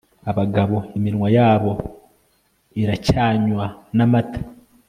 [0.31, 1.71] Abagabo iminwa yabo
[2.81, 3.65] iracyanywa
[3.95, 4.39] namata